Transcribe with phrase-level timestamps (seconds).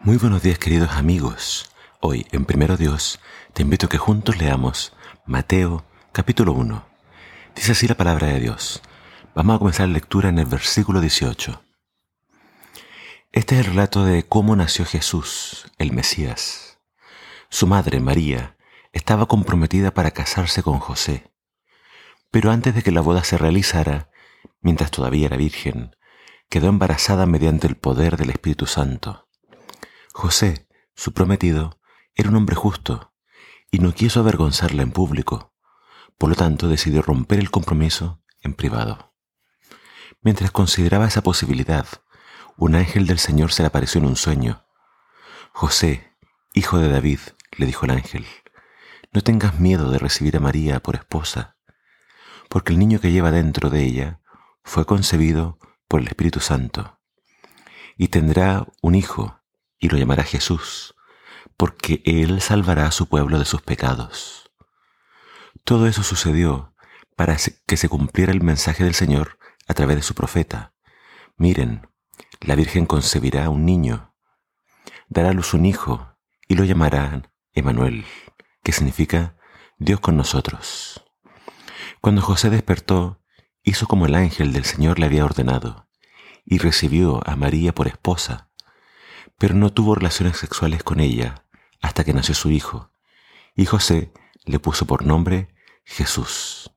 [0.00, 1.72] Muy buenos días queridos amigos.
[2.00, 3.18] Hoy en Primero Dios
[3.52, 4.92] te invito a que juntos leamos
[5.26, 6.86] Mateo capítulo 1.
[7.56, 8.80] Dice así la palabra de Dios.
[9.34, 11.64] Vamos a comenzar la lectura en el versículo 18.
[13.32, 16.78] Este es el relato de cómo nació Jesús, el Mesías.
[17.50, 18.56] Su madre, María,
[18.92, 21.32] estaba comprometida para casarse con José.
[22.30, 24.10] Pero antes de que la boda se realizara,
[24.60, 25.96] mientras todavía era virgen,
[26.48, 29.27] quedó embarazada mediante el poder del Espíritu Santo.
[30.20, 30.66] José,
[30.96, 31.78] su prometido,
[32.16, 33.14] era un hombre justo
[33.70, 35.54] y no quiso avergonzarla en público.
[36.18, 39.14] Por lo tanto, decidió romper el compromiso en privado.
[40.20, 41.86] Mientras consideraba esa posibilidad,
[42.56, 44.66] un ángel del Señor se le apareció en un sueño.
[45.52, 46.16] José,
[46.52, 47.20] hijo de David,
[47.56, 48.26] le dijo el ángel,
[49.12, 51.56] no tengas miedo de recibir a María por esposa,
[52.48, 54.20] porque el niño que lleva dentro de ella
[54.64, 56.98] fue concebido por el Espíritu Santo,
[57.96, 59.37] y tendrá un hijo
[59.78, 60.94] y lo llamará Jesús,
[61.56, 64.50] porque Él salvará a su pueblo de sus pecados.
[65.64, 66.74] Todo eso sucedió
[67.16, 70.72] para que se cumpliera el mensaje del Señor a través de su profeta.
[71.36, 71.88] Miren,
[72.40, 74.14] la Virgen concebirá un niño,
[75.08, 76.16] dará a luz un hijo
[76.46, 78.04] y lo llamarán Emanuel,
[78.62, 79.36] que significa
[79.78, 81.04] Dios con nosotros.
[82.00, 83.20] Cuando José despertó,
[83.62, 85.88] hizo como el ángel del Señor le había ordenado,
[86.44, 88.47] y recibió a María por esposa
[89.38, 91.46] pero no tuvo relaciones sexuales con ella
[91.80, 92.92] hasta que nació su hijo,
[93.54, 94.12] y José
[94.44, 96.70] le puso por nombre Jesús.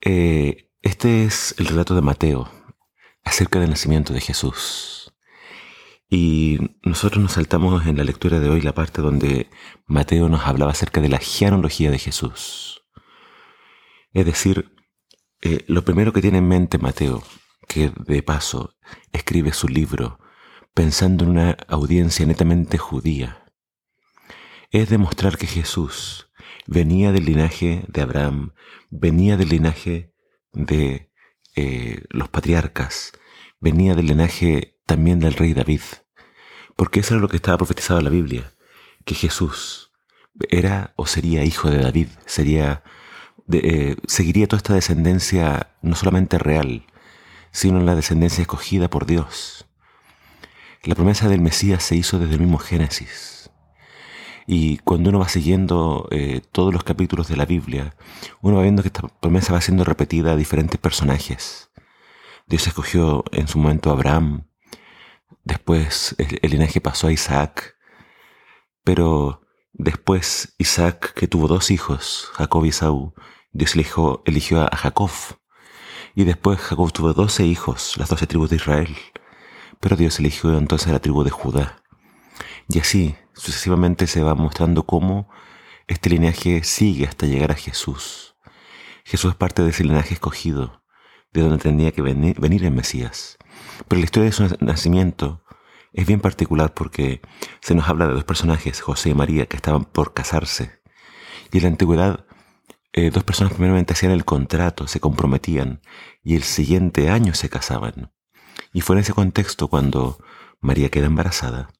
[0.00, 2.50] Eh, este es el relato de Mateo
[3.24, 5.12] acerca del nacimiento de Jesús.
[6.08, 9.48] Y nosotros nos saltamos en la lectura de hoy la parte donde
[9.86, 12.82] Mateo nos hablaba acerca de la genealogía de Jesús.
[14.12, 14.74] Es decir,
[15.42, 17.22] eh, lo primero que tiene en mente Mateo
[17.68, 18.76] que de paso
[19.12, 20.18] escribe su libro
[20.80, 23.44] pensando en una audiencia netamente judía,
[24.70, 26.30] es demostrar que Jesús
[26.66, 28.54] venía del linaje de Abraham,
[28.88, 30.14] venía del linaje
[30.54, 31.12] de
[31.54, 33.12] eh, los patriarcas,
[33.60, 35.82] venía del linaje también del rey David,
[36.76, 38.54] porque eso era lo que estaba profetizado en la Biblia,
[39.04, 39.92] que Jesús
[40.48, 42.84] era o sería hijo de David, sería
[43.52, 46.86] eh, seguiría toda esta descendencia no solamente real,
[47.50, 49.66] sino la descendencia escogida por Dios.
[50.82, 53.50] La promesa del Mesías se hizo desde el mismo Génesis.
[54.46, 57.94] Y cuando uno va siguiendo eh, todos los capítulos de la Biblia,
[58.40, 61.70] uno va viendo que esta promesa va siendo repetida a diferentes personajes.
[62.46, 64.46] Dios escogió en su momento a Abraham,
[65.44, 67.76] después el, linaje pasó a Isaac,
[68.82, 69.42] pero
[69.74, 73.12] después Isaac, que tuvo dos hijos, Jacob y Saúl,
[73.52, 75.10] Dios eligió, eligió a Jacob
[76.14, 78.96] y después Jacob tuvo doce hijos, las doce tribus de Israel.
[79.80, 81.82] Pero Dios eligió entonces a la tribu de Judá.
[82.68, 85.28] Y así, sucesivamente se va mostrando cómo
[85.88, 88.36] este linaje sigue hasta llegar a Jesús.
[89.04, 90.82] Jesús es parte de ese linaje escogido,
[91.32, 93.38] de donde tenía que venir, el Mesías.
[93.88, 95.42] Pero la historia de su nacimiento
[95.92, 97.20] es bien particular porque
[97.60, 100.80] se nos habla de dos personajes, José y María, que estaban por casarse.
[101.50, 102.26] Y en la antigüedad
[102.92, 105.80] eh, dos personas primeramente hacían el contrato, se comprometían
[106.22, 108.12] y el siguiente año se casaban.
[108.72, 110.18] Y fue en ese contexto cuando
[110.60, 111.70] María queda embarazada.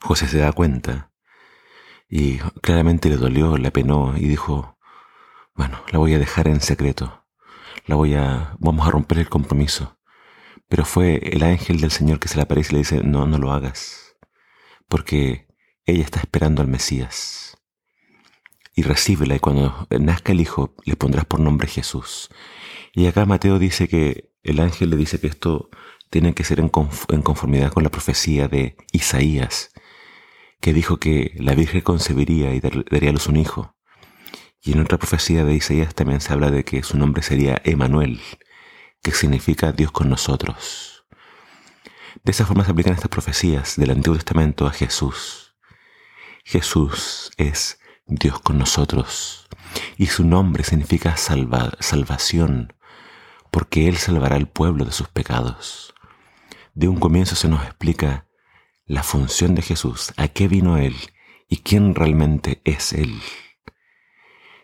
[0.00, 1.12] José se da cuenta
[2.08, 4.78] y claramente le dolió, le apenó y dijo,
[5.54, 7.24] bueno, la voy a dejar en secreto,
[7.86, 9.98] la voy a, vamos a romper el compromiso.
[10.68, 13.38] Pero fue el ángel del Señor que se le aparece y le dice, no, no
[13.38, 14.16] lo hagas,
[14.88, 15.48] porque
[15.86, 17.58] ella está esperando al Mesías
[18.74, 22.30] y recíbela y cuando nazca el Hijo le pondrás por nombre Jesús.
[22.92, 25.70] Y acá Mateo dice que el ángel le dice que esto
[26.10, 29.72] tiene que ser en, conformidad con la profecía de Isaías,
[30.60, 33.76] que dijo que la Virgen concebiría y daría a luz un hijo.
[34.62, 38.20] Y en otra profecía de Isaías también se habla de que su nombre sería Emanuel,
[39.02, 41.04] que significa Dios con nosotros.
[42.24, 45.54] De esa forma se aplican estas profecías del Antiguo Testamento a Jesús.
[46.44, 49.48] Jesús es Dios con nosotros.
[49.96, 52.74] Y su nombre significa salvación,
[53.50, 55.94] porque Él salvará al pueblo de sus pecados.
[56.74, 58.26] De un comienzo se nos explica
[58.86, 60.96] la función de Jesús, a qué vino Él
[61.48, 63.20] y quién realmente es Él.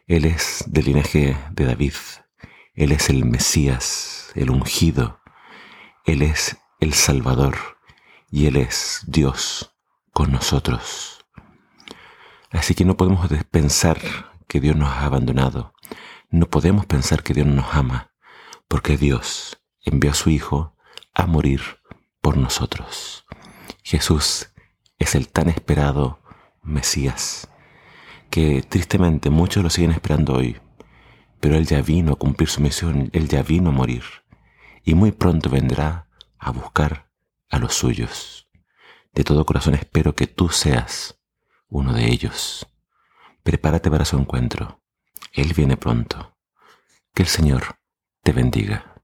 [0.06, 1.94] Él es del linaje de David,
[2.74, 5.20] Él es el Mesías, el ungido,
[6.04, 7.56] Él es el Salvador
[8.30, 9.74] y Él es Dios
[10.12, 11.24] con nosotros.
[12.50, 14.00] Así que no podemos pensar
[14.48, 15.74] que Dios nos ha abandonado.
[16.30, 18.12] No podemos pensar que Dios no nos ama,
[18.68, 20.76] porque Dios envió a su Hijo
[21.14, 21.60] a morir
[22.20, 23.24] por nosotros.
[23.82, 24.52] Jesús
[24.98, 26.20] es el tan esperado
[26.62, 27.48] Mesías,
[28.30, 30.60] que tristemente muchos lo siguen esperando hoy,
[31.40, 34.02] pero Él ya vino a cumplir su misión, Él ya vino a morir,
[34.82, 36.08] y muy pronto vendrá
[36.38, 37.10] a buscar
[37.48, 38.48] a los suyos.
[39.12, 41.18] De todo corazón espero que tú seas
[41.68, 42.66] uno de ellos.
[43.42, 44.82] Prepárate para su encuentro.
[45.32, 46.36] Él viene pronto.
[47.14, 47.78] Que el Señor
[48.26, 48.95] te bendiga.